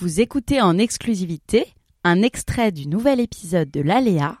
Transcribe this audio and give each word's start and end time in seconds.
Vous 0.00 0.22
écoutez 0.22 0.62
en 0.62 0.78
exclusivité 0.78 1.66
un 2.04 2.22
extrait 2.22 2.72
du 2.72 2.88
nouvel 2.88 3.20
épisode 3.20 3.70
de 3.70 3.82
l'Aléa. 3.82 4.38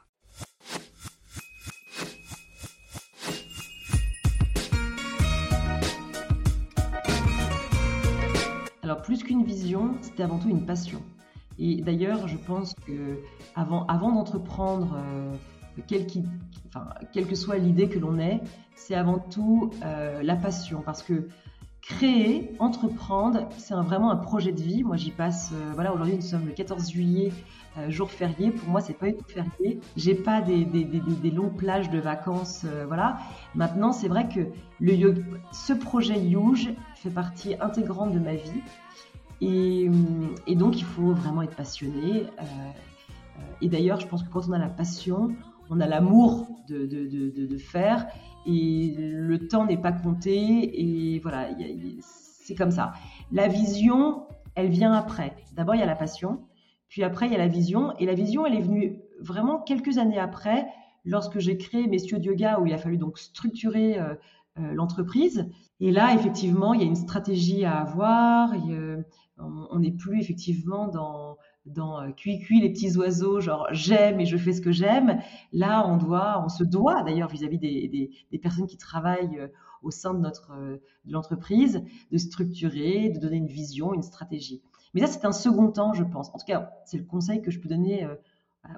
Alors 8.82 9.02
plus 9.02 9.22
qu'une 9.22 9.44
vision, 9.44 9.98
c'était 10.00 10.22
avant 10.22 10.38
tout 10.38 10.48
une 10.48 10.64
passion. 10.64 11.02
Et 11.58 11.82
d'ailleurs, 11.82 12.26
je 12.26 12.38
pense 12.38 12.74
que 12.86 13.18
avant, 13.54 13.84
d'entreprendre, 13.86 14.96
euh, 14.96 15.34
quelle 15.86 16.06
que 17.26 17.34
soit 17.34 17.58
l'idée 17.58 17.90
que 17.90 17.98
l'on 17.98 18.18
ait, 18.18 18.40
c'est 18.76 18.94
avant 18.94 19.18
tout 19.18 19.70
euh, 19.84 20.22
la 20.22 20.36
passion. 20.36 20.80
Parce 20.80 21.02
que 21.02 21.28
créer, 21.82 22.54
entreprendre, 22.58 23.48
c'est 23.56 23.74
vraiment 23.74 24.10
un 24.10 24.16
projet 24.16 24.52
de 24.52 24.60
vie. 24.60 24.84
Moi, 24.84 24.96
j'y 24.96 25.10
passe. 25.10 25.50
euh, 25.52 25.72
voilà, 25.74 25.92
aujourd'hui, 25.92 26.16
nous 26.16 26.22
sommes 26.22 26.46
le 26.46 26.52
14 26.52 26.90
juillet, 26.90 27.32
euh, 27.78 27.90
jour 27.90 28.10
férié. 28.10 28.50
Pour 28.50 28.68
moi, 28.68 28.80
c'est 28.80 28.94
pas 28.94 29.10
tout 29.12 29.24
férié. 29.26 29.80
J'ai 29.96 30.14
pas 30.14 30.40
des, 30.40 30.64
des, 30.64 31.30
longues 31.30 31.56
plages 31.56 31.90
de 31.90 31.98
vacances. 31.98 32.64
euh, 32.64 32.84
voilà. 32.86 33.18
Maintenant, 33.54 33.92
c'est 33.92 34.08
vrai 34.08 34.28
que 34.28 34.40
ce 35.52 35.72
projet 35.72 36.18
Youge 36.18 36.70
fait 36.96 37.10
partie 37.10 37.54
intégrante 37.60 38.12
de 38.12 38.18
ma 38.18 38.34
vie. 38.34 38.62
Et, 39.40 39.88
donc, 40.54 40.78
il 40.78 40.84
faut 40.84 41.12
vraiment 41.12 41.42
être 41.42 41.56
passionné. 41.56 42.26
et 43.62 43.68
d'ailleurs, 43.68 43.98
je 43.98 44.06
pense 44.06 44.22
que 44.22 44.28
quand 44.28 44.46
on 44.48 44.52
a 44.52 44.58
la 44.58 44.68
passion, 44.68 45.30
on 45.70 45.80
a 45.80 45.86
l'amour 45.86 46.48
de, 46.68 46.84
de, 46.84 47.46
de, 47.46 47.56
faire. 47.56 48.06
Et 48.44 48.94
le 48.98 49.48
temps 49.48 49.64
n'est 49.64 49.80
pas 49.80 49.92
compté. 49.92 51.14
Et 51.14 51.20
voilà, 51.20 51.48
c'est 52.00 52.56
comme 52.56 52.72
ça. 52.72 52.92
La 53.32 53.48
vision, 53.48 54.26
elle 54.56 54.68
vient 54.68 54.92
après. 54.92 55.36
D'abord, 55.54 55.76
il 55.76 55.78
y 55.78 55.82
a 55.82 55.86
la 55.86 55.96
passion. 55.96 56.40
Puis 56.88 57.04
après, 57.04 57.26
il 57.26 57.32
y 57.32 57.36
a 57.36 57.38
la 57.38 57.48
vision. 57.48 57.96
Et 57.98 58.06
la 58.06 58.14
vision, 58.14 58.44
elle 58.44 58.54
est 58.54 58.60
venue 58.60 58.98
vraiment 59.20 59.60
quelques 59.60 59.98
années 59.98 60.18
après, 60.18 60.66
lorsque 61.04 61.38
j'ai 61.38 61.56
créé 61.56 61.86
mes 61.86 61.98
studios 61.98 62.18
de 62.18 62.26
yoga, 62.26 62.58
où 62.60 62.66
il 62.66 62.74
a 62.74 62.78
fallu 62.78 62.96
donc 62.96 63.18
structurer 63.18 63.98
euh, 63.98 64.14
euh, 64.58 64.72
l'entreprise. 64.72 65.48
Et 65.78 65.92
là, 65.92 66.14
effectivement, 66.14 66.74
il 66.74 66.80
y 66.80 66.84
a 66.84 66.86
une 66.86 66.96
stratégie 66.96 67.64
à 67.64 67.78
avoir. 67.78 68.52
on 69.38 69.78
n'est 69.78 69.92
plus 69.92 70.20
effectivement 70.20 70.88
dans 70.88 71.36
dans 71.66 72.00
euh, 72.00 72.10
cuit 72.12 72.60
les 72.60 72.70
petits 72.70 72.96
oiseaux, 72.96 73.40
genre 73.40 73.66
j'aime 73.70 74.20
et 74.20 74.26
je 74.26 74.36
fais 74.36 74.52
ce 74.52 74.60
que 74.60 74.72
j'aime. 74.72 75.20
Là, 75.52 75.86
on 75.86 75.96
doit, 75.96 76.42
on 76.44 76.48
se 76.48 76.64
doit 76.64 77.02
d'ailleurs 77.02 77.28
vis-à-vis 77.28 77.58
des, 77.58 77.88
des, 77.88 78.10
des 78.30 78.38
personnes 78.38 78.66
qui 78.66 78.76
travaillent 78.76 79.38
euh, 79.38 79.48
au 79.82 79.90
sein 79.90 80.14
de 80.14 80.20
notre 80.20 80.52
euh, 80.52 80.76
de 81.04 81.12
l'entreprise, 81.12 81.82
de 82.10 82.18
structurer, 82.18 83.10
de 83.10 83.18
donner 83.18 83.36
une 83.36 83.46
vision, 83.46 83.94
une 83.94 84.02
stratégie. 84.02 84.62
Mais 84.94 85.00
ça, 85.00 85.06
c'est 85.06 85.24
un 85.24 85.32
second 85.32 85.70
temps, 85.70 85.92
je 85.92 86.04
pense. 86.04 86.30
En 86.30 86.38
tout 86.38 86.46
cas, 86.46 86.72
c'est 86.84 86.98
le 86.98 87.04
conseil 87.04 87.42
que 87.42 87.50
je 87.50 87.60
peux 87.60 87.68
donner 87.68 88.08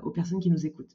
aux 0.02 0.10
personnes 0.10 0.40
qui 0.40 0.50
nous 0.50 0.66
écoutent. 0.66 0.94